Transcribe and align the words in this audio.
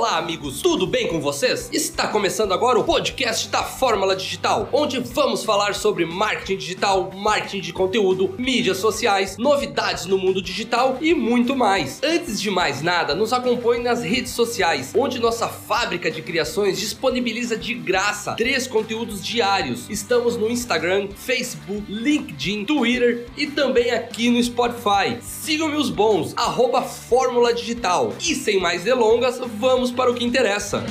Olá, 0.00 0.16
amigos, 0.16 0.62
tudo 0.62 0.86
bem 0.86 1.08
com 1.08 1.20
vocês? 1.20 1.68
Está 1.70 2.08
começando 2.08 2.52
agora 2.52 2.78
o 2.78 2.84
podcast 2.84 3.50
da 3.50 3.62
Fórmula 3.62 4.16
Digital, 4.16 4.66
onde 4.72 4.98
vamos 4.98 5.44
falar 5.44 5.74
sobre 5.74 6.06
marketing 6.06 6.56
digital, 6.56 7.12
marketing 7.14 7.60
de 7.60 7.70
conteúdo, 7.70 8.34
mídias 8.38 8.78
sociais, 8.78 9.36
novidades 9.36 10.06
no 10.06 10.16
mundo 10.16 10.40
digital 10.40 10.96
e 11.02 11.12
muito 11.12 11.54
mais. 11.54 12.00
Antes 12.02 12.40
de 12.40 12.50
mais 12.50 12.80
nada, 12.80 13.14
nos 13.14 13.30
acompanhe 13.30 13.82
nas 13.82 14.02
redes 14.02 14.32
sociais, 14.32 14.90
onde 14.96 15.18
nossa 15.18 15.48
fábrica 15.48 16.10
de 16.10 16.22
criações 16.22 16.80
disponibiliza 16.80 17.54
de 17.54 17.74
graça 17.74 18.32
três 18.36 18.66
conteúdos 18.66 19.22
diários. 19.22 19.84
Estamos 19.90 20.34
no 20.34 20.48
Instagram, 20.48 21.08
Facebook, 21.14 21.84
LinkedIn, 21.86 22.64
Twitter 22.64 23.26
e 23.36 23.48
também 23.48 23.90
aqui 23.90 24.30
no 24.30 24.42
Spotify. 24.42 25.18
Sigam-me 25.20 25.76
os 25.76 25.90
bons, 25.90 26.32
arroba 26.38 26.80
Fórmula 26.80 27.52
Digital. 27.52 28.14
E 28.18 28.34
sem 28.34 28.58
mais 28.58 28.82
delongas, 28.82 29.38
vamos 29.58 29.89
para 29.92 30.10
o 30.10 30.14
que 30.14 30.24
interessa. 30.24 30.84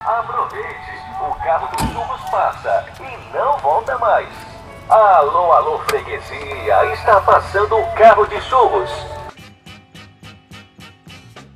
Aproveite, 0.00 0.92
o 1.20 1.34
carro 1.44 1.68
dos 1.76 1.92
churros 1.92 2.30
passa 2.30 2.86
e 3.00 3.36
não 3.36 3.58
volta 3.58 3.98
mais. 3.98 4.28
Alô, 4.88 5.52
alô, 5.52 5.78
freguesia, 5.80 6.92
está 6.92 7.20
passando 7.20 7.76
o 7.76 7.92
carro 7.94 8.26
de 8.26 8.40
churros. 8.42 8.90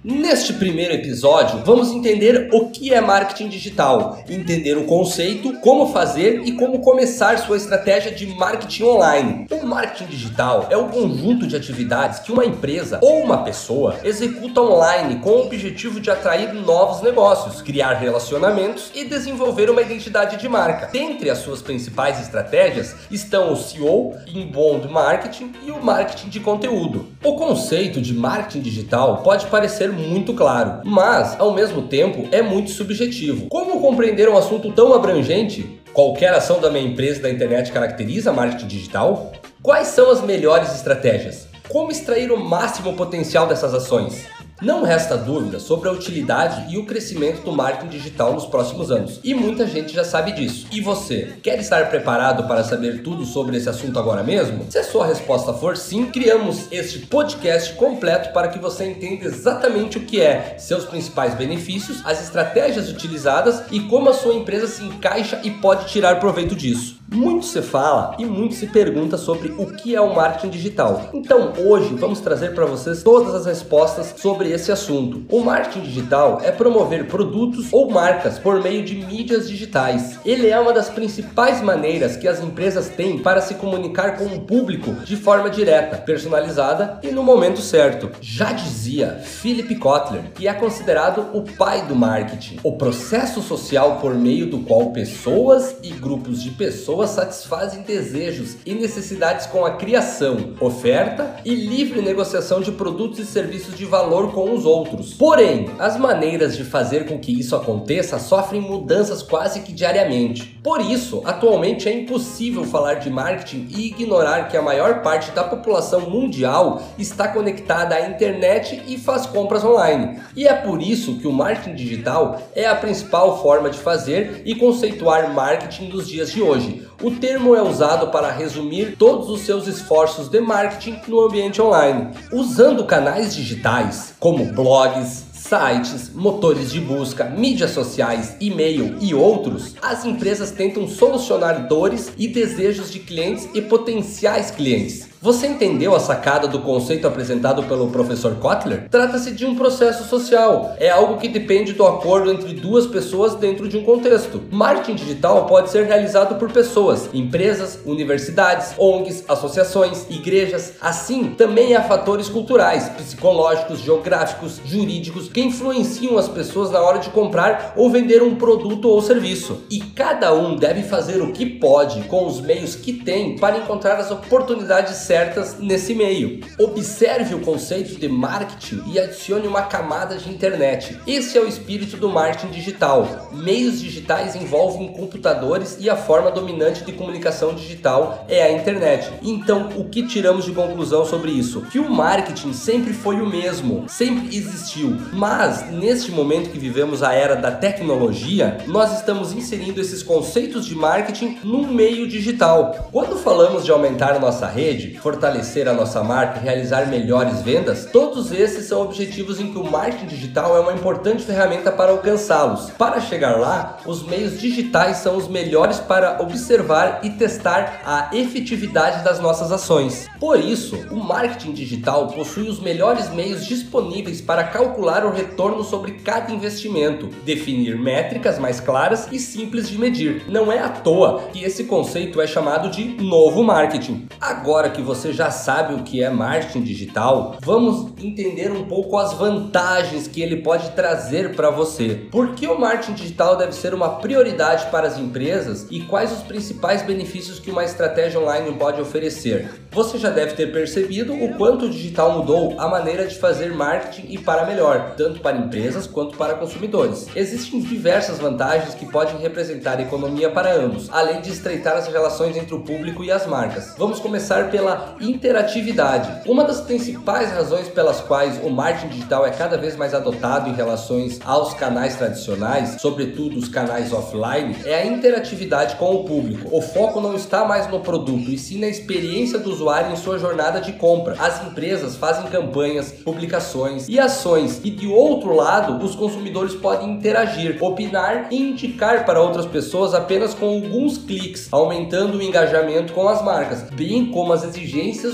Neste 0.06 0.52
primeiro 0.52 0.92
episódio, 0.92 1.62
vamos 1.64 1.90
entender 1.90 2.50
o 2.52 2.68
que 2.68 2.92
é 2.92 3.00
marketing 3.00 3.48
digital, 3.48 4.22
entender 4.28 4.76
o 4.76 4.84
conceito, 4.84 5.54
como 5.60 5.94
fazer 5.94 6.42
e 6.44 6.52
como 6.52 6.80
começar 6.80 7.38
sua 7.38 7.56
estratégia 7.56 8.10
de 8.10 8.26
marketing 8.26 8.82
online. 8.82 9.46
O 9.50 9.64
marketing 9.64 10.10
digital 10.10 10.66
é 10.68 10.76
o 10.76 10.88
conjunto 10.88 11.46
de 11.46 11.56
atividades 11.56 12.18
que 12.18 12.30
uma 12.30 12.44
empresa 12.44 12.98
ou 13.00 13.22
uma 13.22 13.44
pessoa 13.44 13.96
executa 14.04 14.60
online 14.60 15.20
com 15.20 15.30
o 15.30 15.46
objetivo 15.46 15.98
de 15.98 16.10
atrair 16.10 16.52
novos 16.52 17.00
negócios, 17.00 17.62
criar 17.62 17.94
relacionamentos 17.94 18.90
e 18.94 19.06
desenvolver 19.06 19.70
uma 19.70 19.80
identidade 19.80 20.36
de 20.36 20.48
marca. 20.50 20.90
Dentre 20.92 21.30
as 21.30 21.38
suas 21.38 21.62
principais 21.62 22.20
estratégias 22.20 22.94
estão 23.10 23.50
o 23.50 23.56
SEO, 23.56 24.12
inbound 24.26 24.86
marketing 24.86 25.50
e 25.66 25.70
o 25.70 25.82
marketing 25.82 26.28
de 26.28 26.40
conteúdo. 26.40 27.08
O 27.24 27.36
conceito 27.36 28.02
de 28.02 28.12
marketing 28.12 28.60
digital 28.60 29.22
pode 29.22 29.46
parecer 29.46 29.93
muito 29.94 30.34
claro, 30.34 30.80
mas 30.84 31.38
ao 31.40 31.54
mesmo 31.54 31.82
tempo 31.82 32.28
é 32.30 32.42
muito 32.42 32.70
subjetivo. 32.70 33.46
Como 33.48 33.80
compreender 33.80 34.28
um 34.28 34.36
assunto 34.36 34.70
tão 34.72 34.92
abrangente? 34.92 35.80
Qualquer 35.92 36.34
ação 36.34 36.60
da 36.60 36.70
minha 36.70 36.84
empresa 36.84 37.22
da 37.22 37.30
internet 37.30 37.72
caracteriza 37.72 38.32
marketing 38.32 38.66
digital? 38.66 39.32
Quais 39.62 39.88
são 39.88 40.10
as 40.10 40.20
melhores 40.20 40.74
estratégias? 40.74 41.48
Como 41.68 41.90
extrair 41.90 42.30
o 42.30 42.38
máximo 42.38 42.92
potencial 42.94 43.46
dessas 43.46 43.72
ações? 43.72 44.26
Não 44.62 44.84
resta 44.84 45.16
dúvida 45.16 45.58
sobre 45.58 45.88
a 45.88 45.92
utilidade 45.92 46.72
e 46.72 46.78
o 46.78 46.86
crescimento 46.86 47.42
do 47.42 47.52
marketing 47.52 47.88
digital 47.88 48.32
nos 48.32 48.46
próximos 48.46 48.90
anos, 48.90 49.18
e 49.24 49.34
muita 49.34 49.66
gente 49.66 49.92
já 49.92 50.04
sabe 50.04 50.30
disso. 50.30 50.68
E 50.70 50.80
você, 50.80 51.34
quer 51.42 51.58
estar 51.58 51.90
preparado 51.90 52.46
para 52.46 52.62
saber 52.62 53.02
tudo 53.02 53.24
sobre 53.24 53.56
esse 53.56 53.68
assunto 53.68 53.98
agora 53.98 54.22
mesmo? 54.22 54.64
Se 54.70 54.78
a 54.78 54.84
sua 54.84 55.06
resposta 55.06 55.52
for 55.52 55.76
sim, 55.76 56.06
criamos 56.06 56.68
este 56.70 57.00
podcast 57.00 57.74
completo 57.74 58.32
para 58.32 58.48
que 58.48 58.60
você 58.60 58.84
entenda 58.84 59.24
exatamente 59.24 59.98
o 59.98 60.02
que 60.02 60.20
é, 60.20 60.54
seus 60.56 60.84
principais 60.84 61.34
benefícios, 61.34 62.00
as 62.04 62.22
estratégias 62.22 62.88
utilizadas 62.88 63.64
e 63.72 63.80
como 63.80 64.08
a 64.08 64.14
sua 64.14 64.34
empresa 64.34 64.68
se 64.68 64.84
encaixa 64.84 65.40
e 65.42 65.50
pode 65.50 65.88
tirar 65.88 66.20
proveito 66.20 66.54
disso. 66.54 67.02
Muito 67.12 67.44
se 67.44 67.60
fala 67.60 68.16
e 68.18 68.24
muito 68.24 68.54
se 68.54 68.66
pergunta 68.66 69.18
sobre 69.18 69.54
o 69.58 69.66
que 69.66 69.94
é 69.94 70.00
o 70.00 70.14
marketing 70.14 70.48
digital. 70.48 71.10
Então, 71.12 71.52
hoje 71.58 71.94
vamos 71.94 72.20
trazer 72.20 72.54
para 72.54 72.64
vocês 72.64 73.02
todas 73.02 73.34
as 73.34 73.44
respostas 73.44 74.14
sobre 74.16 74.50
esse 74.50 74.72
assunto. 74.72 75.22
O 75.30 75.40
marketing 75.40 75.82
digital 75.82 76.40
é 76.42 76.50
promover 76.50 77.06
produtos 77.06 77.68
ou 77.70 77.90
marcas 77.90 78.38
por 78.38 78.62
meio 78.62 78.82
de 78.82 78.94
mídias 78.96 79.48
digitais. 79.48 80.18
Ele 80.24 80.48
é 80.48 80.58
uma 80.58 80.72
das 80.72 80.88
principais 80.88 81.60
maneiras 81.60 82.16
que 82.16 82.26
as 82.26 82.42
empresas 82.42 82.88
têm 82.88 83.18
para 83.18 83.42
se 83.42 83.54
comunicar 83.56 84.16
com 84.16 84.24
o 84.24 84.40
público 84.40 84.92
de 85.04 85.16
forma 85.16 85.50
direta, 85.50 85.98
personalizada 85.98 86.98
e 87.02 87.08
no 87.08 87.22
momento 87.22 87.60
certo. 87.60 88.10
Já 88.20 88.52
dizia 88.52 89.20
Philip 89.22 89.74
Kotler, 89.76 90.32
que 90.34 90.48
é 90.48 90.54
considerado 90.54 91.26
o 91.34 91.42
pai 91.42 91.86
do 91.86 91.94
marketing, 91.94 92.58
o 92.62 92.72
processo 92.72 93.42
social 93.42 93.98
por 94.00 94.14
meio 94.14 94.46
do 94.46 94.60
qual 94.60 94.90
pessoas 94.90 95.76
e 95.82 95.90
grupos 95.90 96.42
de 96.42 96.50
pessoas 96.50 96.93
pessoas 96.94 97.10
satisfazem 97.10 97.82
desejos 97.82 98.56
e 98.64 98.72
necessidades 98.72 99.46
com 99.46 99.64
a 99.64 99.72
criação, 99.72 100.54
oferta 100.60 101.36
e 101.44 101.52
livre 101.52 102.00
negociação 102.00 102.60
de 102.60 102.70
produtos 102.70 103.18
e 103.18 103.26
serviços 103.26 103.76
de 103.76 103.84
valor 103.84 104.32
com 104.32 104.52
os 104.54 104.64
outros. 104.64 105.14
Porém, 105.14 105.68
as 105.78 105.96
maneiras 105.96 106.56
de 106.56 106.62
fazer 106.62 107.06
com 107.06 107.18
que 107.18 107.36
isso 107.36 107.56
aconteça 107.56 108.18
sofrem 108.20 108.60
mudanças 108.60 109.22
quase 109.22 109.60
que 109.60 109.72
diariamente. 109.72 110.56
Por 110.62 110.80
isso, 110.80 111.20
atualmente 111.24 111.88
é 111.88 111.92
impossível 111.92 112.64
falar 112.64 112.94
de 112.94 113.10
marketing 113.10 113.66
e 113.70 113.88
ignorar 113.88 114.48
que 114.48 114.56
a 114.56 114.62
maior 114.62 115.02
parte 115.02 115.32
da 115.32 115.42
população 115.42 116.02
mundial 116.02 116.80
está 116.96 117.26
conectada 117.26 117.96
à 117.96 118.08
internet 118.08 118.82
e 118.86 118.96
faz 118.96 119.26
compras 119.26 119.64
online. 119.64 120.20
E 120.36 120.46
é 120.46 120.54
por 120.54 120.80
isso 120.80 121.18
que 121.18 121.26
o 121.26 121.32
marketing 121.32 121.74
digital 121.74 122.40
é 122.54 122.66
a 122.66 122.74
principal 122.76 123.42
forma 123.42 123.68
de 123.68 123.78
fazer 123.78 124.42
e 124.44 124.54
conceituar 124.54 125.34
marketing 125.34 125.88
dos 125.88 126.06
dias 126.06 126.30
de 126.30 126.40
hoje 126.40 126.83
o 127.02 127.10
termo 127.10 127.54
é 127.54 127.62
usado 127.62 128.08
para 128.08 128.30
resumir 128.30 128.96
todos 128.96 129.28
os 129.28 129.40
seus 129.40 129.66
esforços 129.66 130.28
de 130.28 130.40
marketing 130.40 131.00
no 131.08 131.20
ambiente 131.20 131.60
online, 131.60 132.10
usando 132.32 132.84
canais 132.84 133.34
digitais 133.34 134.14
como 134.18 134.52
blogs, 134.52 135.24
sites, 135.32 136.10
motores 136.14 136.72
de 136.72 136.80
busca, 136.80 137.24
mídias 137.24 137.72
sociais, 137.72 138.36
e-mail 138.40 138.96
e 139.00 139.14
outros, 139.14 139.74
as 139.82 140.04
empresas 140.04 140.50
tentam 140.50 140.88
solucionar 140.88 141.68
dores 141.68 142.12
e 142.16 142.26
desejos 142.28 142.90
de 142.90 143.00
clientes 143.00 143.48
e 143.54 143.60
potenciais 143.60 144.50
clientes 144.50 145.13
você 145.24 145.46
entendeu 145.46 145.96
a 145.96 146.00
sacada 146.00 146.46
do 146.46 146.58
conceito 146.58 147.06
apresentado 147.06 147.62
pelo 147.62 147.88
professor 147.88 148.34
Kotler? 148.34 148.88
Trata-se 148.90 149.30
de 149.30 149.46
um 149.46 149.54
processo 149.54 150.06
social. 150.06 150.76
É 150.78 150.90
algo 150.90 151.16
que 151.16 151.28
depende 151.28 151.72
do 151.72 151.86
acordo 151.86 152.30
entre 152.30 152.52
duas 152.52 152.86
pessoas 152.86 153.34
dentro 153.34 153.66
de 153.66 153.78
um 153.78 153.84
contexto. 153.84 154.42
Marketing 154.50 154.96
digital 154.96 155.46
pode 155.46 155.70
ser 155.70 155.86
realizado 155.86 156.38
por 156.38 156.52
pessoas, 156.52 157.08
empresas, 157.14 157.78
universidades, 157.86 158.74
ONGs, 158.76 159.24
associações, 159.26 160.04
igrejas. 160.10 160.74
Assim, 160.78 161.30
também 161.30 161.74
há 161.74 161.82
fatores 161.82 162.28
culturais, 162.28 162.90
psicológicos, 162.90 163.80
geográficos, 163.80 164.60
jurídicos 164.62 165.30
que 165.30 165.40
influenciam 165.40 166.18
as 166.18 166.28
pessoas 166.28 166.70
na 166.70 166.80
hora 166.80 166.98
de 166.98 167.08
comprar 167.08 167.72
ou 167.78 167.88
vender 167.88 168.22
um 168.22 168.34
produto 168.34 168.90
ou 168.90 169.00
serviço. 169.00 169.62
E 169.70 169.80
cada 169.80 170.34
um 170.34 170.54
deve 170.54 170.82
fazer 170.82 171.22
o 171.22 171.32
que 171.32 171.46
pode 171.46 172.02
com 172.08 172.26
os 172.26 172.42
meios 172.42 172.76
que 172.76 172.92
tem 172.92 173.38
para 173.38 173.56
encontrar 173.56 173.96
as 173.96 174.10
oportunidades 174.10 174.96
certas 174.96 175.13
certas 175.14 175.60
nesse 175.60 175.94
meio. 175.94 176.40
Observe 176.58 177.36
o 177.36 177.40
conceito 177.40 178.00
de 178.00 178.08
marketing 178.08 178.82
e 178.88 178.98
adicione 178.98 179.46
uma 179.46 179.62
camada 179.62 180.16
de 180.16 180.28
internet. 180.28 180.98
Esse 181.06 181.38
é 181.38 181.40
o 181.40 181.46
espírito 181.46 181.96
do 181.96 182.08
marketing 182.08 182.50
digital. 182.50 183.30
Meios 183.32 183.80
digitais 183.80 184.34
envolvem 184.34 184.92
computadores 184.92 185.76
e 185.78 185.88
a 185.88 185.94
forma 185.94 186.32
dominante 186.32 186.82
de 186.82 186.90
comunicação 186.90 187.54
digital 187.54 188.24
é 188.28 188.42
a 188.42 188.50
internet. 188.50 189.08
Então, 189.22 189.68
o 189.76 189.84
que 189.84 190.04
tiramos 190.04 190.46
de 190.46 190.50
conclusão 190.50 191.04
sobre 191.04 191.30
isso? 191.30 191.62
Que 191.70 191.78
o 191.78 191.88
marketing 191.88 192.52
sempre 192.52 192.92
foi 192.92 193.20
o 193.20 193.26
mesmo, 193.26 193.84
sempre 193.86 194.36
existiu, 194.36 194.96
mas 195.12 195.70
neste 195.70 196.10
momento 196.10 196.50
que 196.50 196.58
vivemos 196.58 197.04
a 197.04 197.12
era 197.12 197.36
da 197.36 197.52
tecnologia, 197.52 198.58
nós 198.66 198.98
estamos 198.98 199.32
inserindo 199.32 199.80
esses 199.80 200.02
conceitos 200.02 200.66
de 200.66 200.74
marketing 200.74 201.38
no 201.44 201.68
meio 201.68 202.08
digital. 202.08 202.88
Quando 202.90 203.16
falamos 203.16 203.64
de 203.64 203.70
aumentar 203.70 204.18
nossa 204.18 204.48
rede, 204.48 204.98
fortalecer 205.04 205.68
a 205.68 205.74
nossa 205.74 206.02
marca 206.02 206.38
e 206.38 206.42
realizar 206.42 206.86
melhores 206.86 207.42
vendas, 207.42 207.84
todos 207.92 208.32
esses 208.32 208.64
são 208.64 208.80
objetivos 208.80 209.38
em 209.38 209.52
que 209.52 209.58
o 209.58 209.70
marketing 209.70 210.06
digital 210.06 210.56
é 210.56 210.60
uma 210.60 210.72
importante 210.72 211.22
ferramenta 211.22 211.70
para 211.70 211.92
alcançá-los. 211.92 212.70
Para 212.70 213.02
chegar 213.02 213.38
lá, 213.38 213.76
os 213.84 214.02
meios 214.02 214.40
digitais 214.40 214.96
são 214.96 215.18
os 215.18 215.28
melhores 215.28 215.78
para 215.78 216.22
observar 216.22 217.00
e 217.02 217.10
testar 217.10 217.82
a 217.84 218.16
efetividade 218.16 219.04
das 219.04 219.20
nossas 219.20 219.52
ações. 219.52 220.08
Por 220.18 220.40
isso, 220.40 220.74
o 220.90 220.96
marketing 220.96 221.52
digital 221.52 222.06
possui 222.06 222.48
os 222.48 222.58
melhores 222.58 223.10
meios 223.10 223.44
disponíveis 223.44 224.22
para 224.22 224.44
calcular 224.44 225.04
o 225.04 225.10
retorno 225.12 225.62
sobre 225.64 225.92
cada 225.98 226.32
investimento, 226.32 227.08
definir 227.26 227.76
métricas 227.76 228.38
mais 228.38 228.58
claras 228.58 229.06
e 229.12 229.18
simples 229.18 229.68
de 229.68 229.76
medir. 229.76 230.24
Não 230.28 230.50
é 230.50 230.60
à 230.60 230.70
toa 230.70 231.24
que 231.30 231.44
esse 231.44 231.64
conceito 231.64 232.22
é 232.22 232.26
chamado 232.26 232.70
de 232.70 232.84
novo 233.02 233.44
marketing. 233.44 234.08
Agora 234.18 234.70
que 234.70 234.80
você 234.80 234.93
você 234.94 235.12
já 235.12 235.28
sabe 235.28 235.74
o 235.74 235.82
que 235.82 236.02
é 236.02 236.08
marketing 236.08 236.62
digital, 236.62 237.36
vamos 237.42 237.92
entender 238.00 238.52
um 238.52 238.64
pouco 238.64 238.96
as 238.96 239.12
vantagens 239.12 240.06
que 240.06 240.22
ele 240.22 240.36
pode 240.36 240.70
trazer 240.70 241.34
para 241.34 241.50
você. 241.50 242.06
Por 242.12 242.34
que 242.34 242.46
o 242.46 242.58
marketing 242.58 242.94
digital 242.94 243.36
deve 243.36 243.52
ser 243.52 243.74
uma 243.74 243.96
prioridade 243.96 244.66
para 244.70 244.86
as 244.86 244.96
empresas 244.96 245.66
e 245.68 245.80
quais 245.80 246.12
os 246.12 246.22
principais 246.22 246.82
benefícios 246.82 247.40
que 247.40 247.50
uma 247.50 247.64
estratégia 247.64 248.20
online 248.20 248.52
pode 248.56 248.80
oferecer? 248.80 249.50
Você 249.72 249.98
já 249.98 250.10
deve 250.10 250.34
ter 250.34 250.52
percebido 250.52 251.12
o 251.12 251.34
quanto 251.34 251.64
o 251.64 251.70
digital 251.70 252.12
mudou 252.12 252.54
a 252.60 252.68
maneira 252.68 253.06
de 253.06 253.18
fazer 253.18 253.52
marketing 253.52 254.06
e 254.12 254.18
para 254.18 254.46
melhor, 254.46 254.94
tanto 254.96 255.18
para 255.18 255.36
empresas 255.36 255.88
quanto 255.88 256.16
para 256.16 256.34
consumidores. 256.34 257.08
Existem 257.16 257.60
diversas 257.60 258.20
vantagens 258.20 258.74
que 258.74 258.86
podem 258.86 259.18
representar 259.18 259.80
economia 259.80 260.30
para 260.30 260.54
ambos, 260.54 260.88
além 260.92 261.20
de 261.20 261.30
estreitar 261.30 261.76
as 261.76 261.88
relações 261.88 262.36
entre 262.36 262.54
o 262.54 262.60
público 262.60 263.02
e 263.02 263.10
as 263.10 263.26
marcas. 263.26 263.74
Vamos 263.76 263.98
começar 263.98 264.50
pela 264.50 264.73
interatividade. 265.00 266.28
Uma 266.28 266.44
das 266.44 266.60
principais 266.60 267.30
razões 267.32 267.68
pelas 267.68 268.00
quais 268.00 268.40
o 268.42 268.50
marketing 268.50 268.88
digital 268.88 269.26
é 269.26 269.30
cada 269.30 269.56
vez 269.56 269.76
mais 269.76 269.94
adotado 269.94 270.48
em 270.48 270.54
relações 270.54 271.20
aos 271.24 271.54
canais 271.54 271.96
tradicionais, 271.96 272.80
sobretudo 272.80 273.38
os 273.38 273.48
canais 273.48 273.92
offline, 273.92 274.56
é 274.64 274.74
a 274.74 274.86
interatividade 274.86 275.76
com 275.76 275.94
o 275.94 276.04
público. 276.04 276.48
O 276.50 276.60
foco 276.60 277.00
não 277.00 277.14
está 277.14 277.44
mais 277.44 277.68
no 277.68 277.80
produto, 277.80 278.30
e 278.30 278.38
sim 278.38 278.58
na 278.58 278.68
experiência 278.68 279.38
do 279.38 279.50
usuário 279.50 279.92
em 279.92 279.96
sua 279.96 280.18
jornada 280.18 280.60
de 280.60 280.72
compra. 280.72 281.16
As 281.18 281.46
empresas 281.46 281.96
fazem 281.96 282.26
campanhas, 282.26 282.92
publicações 282.92 283.88
e 283.88 283.98
ações, 283.98 284.60
e 284.64 284.70
de 284.70 284.86
outro 284.86 285.34
lado, 285.34 285.84
os 285.84 285.94
consumidores 285.94 286.54
podem 286.54 286.90
interagir, 286.90 287.58
opinar 287.62 288.28
e 288.30 288.36
indicar 288.36 289.04
para 289.04 289.20
outras 289.20 289.46
pessoas 289.46 289.94
apenas 289.94 290.34
com 290.34 290.46
alguns 290.46 290.98
cliques, 290.98 291.48
aumentando 291.52 292.18
o 292.18 292.22
engajamento 292.22 292.92
com 292.92 293.08
as 293.08 293.22
marcas, 293.22 293.62
bem 293.70 294.06
como 294.06 294.32
as 294.32 294.44
exigências 294.44 294.63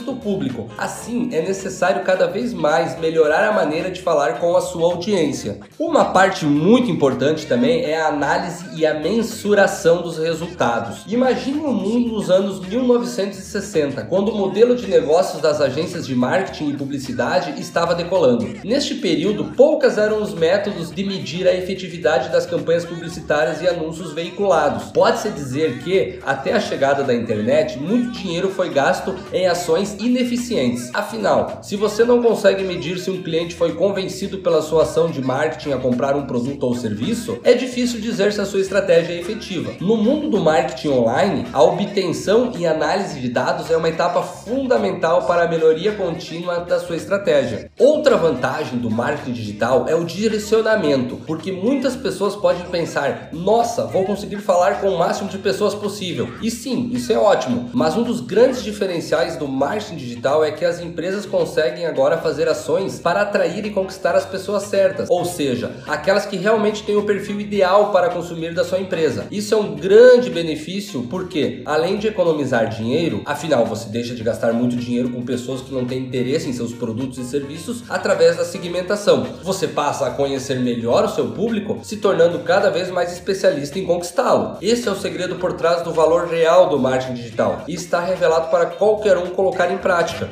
do 0.04 0.14
público. 0.14 0.68
Assim, 0.78 1.28
é 1.32 1.42
necessário 1.42 2.04
cada 2.04 2.26
vez 2.26 2.52
mais 2.52 2.98
melhorar 2.98 3.48
a 3.48 3.52
maneira 3.52 3.90
de 3.90 4.00
falar 4.00 4.38
com 4.38 4.56
a 4.56 4.60
sua 4.60 4.84
audiência. 4.84 5.58
Uma 5.78 6.06
parte 6.06 6.46
muito 6.46 6.90
importante 6.90 7.46
também 7.46 7.84
é 7.84 8.00
a 8.00 8.08
análise 8.08 8.64
e 8.76 8.86
a 8.86 8.94
mensuração 8.94 10.02
dos 10.02 10.18
resultados. 10.18 11.04
Imagine 11.06 11.60
um 11.60 11.72
mundo 11.72 12.12
nos 12.12 12.30
anos 12.30 12.60
1960, 12.60 14.04
quando 14.04 14.30
o 14.30 14.36
modelo 14.36 14.76
de 14.76 14.86
negócios 14.86 15.42
das 15.42 15.60
agências 15.60 16.06
de 16.06 16.14
marketing 16.14 16.70
e 16.70 16.76
publicidade 16.76 17.60
estava 17.60 17.94
decolando. 17.94 18.46
Neste 18.64 18.94
período, 18.94 19.52
poucas 19.56 19.98
eram 19.98 20.22
os 20.22 20.32
métodos 20.32 20.90
de 20.90 21.04
medir 21.04 21.48
a 21.48 21.54
efetividade 21.54 22.30
das 22.30 22.46
campanhas 22.46 22.84
publicitárias 22.84 23.60
e 23.60 23.68
anúncios 23.68 24.12
veiculados. 24.12 24.92
Pode-se 24.92 25.28
dizer 25.30 25.82
que, 25.82 26.18
até 26.24 26.52
a 26.52 26.60
chegada 26.60 27.02
da 27.02 27.14
internet, 27.14 27.78
muito 27.78 28.12
dinheiro 28.12 28.50
foi 28.50 28.70
gasto 28.70 29.14
em 29.32 29.39
ações 29.46 29.96
ineficientes. 29.98 30.90
Afinal, 30.94 31.60
se 31.62 31.76
você 31.76 32.04
não 32.04 32.22
consegue 32.22 32.64
medir 32.64 32.98
se 32.98 33.10
um 33.10 33.22
cliente 33.22 33.54
foi 33.54 33.74
convencido 33.74 34.38
pela 34.38 34.62
sua 34.62 34.82
ação 34.82 35.10
de 35.10 35.20
marketing 35.20 35.72
a 35.72 35.78
comprar 35.78 36.16
um 36.16 36.26
produto 36.26 36.62
ou 36.64 36.74
serviço, 36.74 37.38
é 37.44 37.54
difícil 37.54 38.00
dizer 38.00 38.32
se 38.32 38.40
a 38.40 38.46
sua 38.46 38.60
estratégia 38.60 39.14
é 39.14 39.20
efetiva. 39.20 39.72
No 39.80 39.96
mundo 39.96 40.30
do 40.30 40.40
marketing 40.40 40.88
online, 40.88 41.46
a 41.52 41.62
obtenção 41.62 42.52
e 42.58 42.66
análise 42.66 43.20
de 43.20 43.28
dados 43.28 43.70
é 43.70 43.76
uma 43.76 43.88
etapa 43.88 44.22
fundamental 44.22 45.22
para 45.26 45.44
a 45.44 45.48
melhoria 45.48 45.92
contínua 45.92 46.60
da 46.60 46.78
sua 46.78 46.96
estratégia. 46.96 47.70
Outra 47.78 48.16
vantagem 48.16 48.78
do 48.78 48.90
marketing 48.90 49.32
digital 49.32 49.86
é 49.88 49.94
o 49.94 50.04
direcionamento, 50.04 51.16
porque 51.26 51.52
muitas 51.52 51.96
pessoas 51.96 52.36
podem 52.36 52.64
pensar: 52.66 53.28
nossa, 53.32 53.86
vou 53.86 54.04
conseguir 54.04 54.38
falar 54.38 54.80
com 54.80 54.88
o 54.88 54.98
máximo 54.98 55.28
de 55.28 55.38
pessoas 55.38 55.74
possível. 55.74 56.28
E 56.42 56.50
sim, 56.50 56.90
isso 56.92 57.12
é 57.12 57.18
ótimo, 57.18 57.70
mas 57.72 57.96
um 57.96 58.02
dos 58.02 58.20
grandes 58.20 58.62
diferenciais 58.62 59.29
do 59.36 59.48
marketing 59.48 59.96
digital 59.96 60.44
é 60.44 60.50
que 60.50 60.64
as 60.64 60.80
empresas 60.80 61.26
conseguem 61.26 61.86
agora 61.86 62.18
fazer 62.18 62.48
ações 62.48 62.98
para 62.98 63.22
atrair 63.22 63.64
e 63.64 63.70
conquistar 63.70 64.14
as 64.14 64.24
pessoas 64.24 64.64
certas, 64.64 65.08
ou 65.10 65.24
seja, 65.24 65.72
aquelas 65.86 66.26
que 66.26 66.36
realmente 66.36 66.82
têm 66.82 66.96
o 66.96 67.04
perfil 67.04 67.40
ideal 67.40 67.90
para 67.92 68.10
consumir 68.10 68.54
da 68.54 68.64
sua 68.64 68.80
empresa. 68.80 69.26
Isso 69.30 69.54
é 69.54 69.56
um 69.56 69.74
grande 69.74 70.30
benefício 70.30 71.02
porque, 71.04 71.62
além 71.64 71.98
de 71.98 72.08
economizar 72.08 72.68
dinheiro, 72.68 73.22
afinal 73.24 73.64
você 73.64 73.88
deixa 73.88 74.14
de 74.14 74.22
gastar 74.22 74.52
muito 74.52 74.76
dinheiro 74.76 75.10
com 75.10 75.22
pessoas 75.22 75.60
que 75.60 75.72
não 75.72 75.84
têm 75.84 76.00
interesse 76.00 76.48
em 76.48 76.52
seus 76.52 76.72
produtos 76.72 77.18
e 77.18 77.24
serviços 77.24 77.84
através 77.88 78.36
da 78.36 78.44
segmentação. 78.44 79.26
Você 79.42 79.68
passa 79.68 80.06
a 80.06 80.10
conhecer 80.10 80.58
melhor 80.60 81.04
o 81.04 81.08
seu 81.08 81.28
público, 81.32 81.80
se 81.82 81.96
tornando 81.96 82.40
cada 82.40 82.70
vez 82.70 82.90
mais 82.90 83.12
especialista 83.12 83.78
em 83.78 83.86
conquistá-lo. 83.86 84.56
Esse 84.60 84.88
é 84.88 84.90
o 84.92 84.96
segredo 84.96 85.36
por 85.36 85.52
trás 85.54 85.82
do 85.82 85.92
valor 85.92 86.28
real 86.28 86.68
do 86.68 86.78
marketing 86.78 87.14
digital 87.14 87.64
e 87.66 87.74
está 87.74 88.00
revelado 88.00 88.50
para 88.50 88.66
qualquer 88.66 89.16
um 89.22 89.30
colocar 89.30 89.70
em 89.70 89.78
prática. 89.78 90.28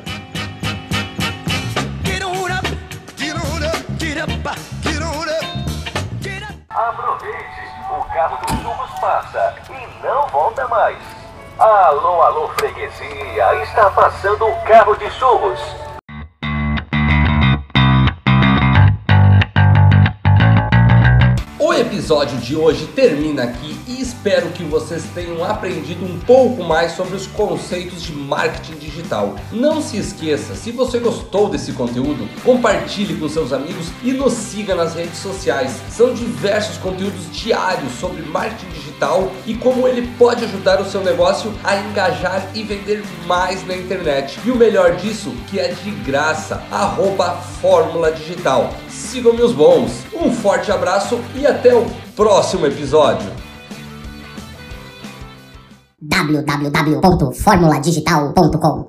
Aproveite, 6.69 7.61
o 7.91 8.03
carro 8.13 8.37
dos 8.45 8.61
churros 8.61 8.99
passa 9.01 9.53
e 9.69 10.05
não 10.05 10.27
volta 10.27 10.67
mais. 10.67 10.97
Alô, 11.57 12.21
alô, 12.21 12.47
freguesia, 12.57 13.63
está 13.63 13.89
passando 13.89 14.47
o 14.47 14.61
carro 14.61 14.95
de 14.95 15.09
churros. 15.11 15.88
Episódio 21.79 22.37
de 22.39 22.55
hoje 22.55 22.87
termina 22.87 23.43
aqui 23.43 23.77
e 23.87 24.01
espero 24.01 24.49
que 24.49 24.63
vocês 24.63 25.03
tenham 25.15 25.43
aprendido 25.43 26.05
um 26.05 26.19
pouco 26.19 26.61
mais 26.63 26.91
sobre 26.91 27.15
os 27.15 27.25
conceitos 27.25 28.01
de 28.01 28.11
marketing 28.11 28.77
digital. 28.77 29.35
Não 29.51 29.81
se 29.81 29.97
esqueça, 29.97 30.55
se 30.55 30.71
você 30.71 30.99
gostou 30.99 31.49
desse 31.49 31.71
conteúdo, 31.71 32.27
compartilhe 32.43 33.15
com 33.17 33.29
seus 33.29 33.53
amigos 33.53 33.87
e 34.03 34.11
nos 34.11 34.33
siga 34.33 34.75
nas 34.75 34.93
redes 34.93 35.19
sociais. 35.19 35.79
São 35.89 36.13
diversos 36.13 36.77
conteúdos 36.77 37.31
diários 37.31 37.93
sobre 37.93 38.23
marketing 38.23 38.69
digital 38.99 39.31
e 39.45 39.55
como 39.55 39.87
ele 39.87 40.11
pode 40.17 40.43
ajudar 40.43 40.81
o 40.81 40.85
seu 40.85 41.01
negócio 41.01 41.53
a 41.63 41.77
engajar 41.77 42.45
e 42.53 42.63
vender 42.63 43.01
mais 43.25 43.65
na 43.65 43.73
internet. 43.75 44.37
E 44.45 44.51
o 44.51 44.55
melhor 44.55 44.97
disso, 44.97 45.31
que 45.47 45.57
é 45.59 45.69
de 45.69 45.89
graça, 45.91 46.61
arroba 46.69 47.37
Fórmula 47.61 48.11
Digital. 48.11 48.69
Sigam 48.89 49.31
meus 49.33 49.53
bons. 49.53 50.03
Um 50.13 50.31
forte 50.31 50.71
abraço 50.71 51.19
e 51.35 51.47
até 51.47 51.73
o 51.73 51.87
próximo 52.15 52.67
episódio. 52.67 53.31
www.formuladigital.com 56.01 58.87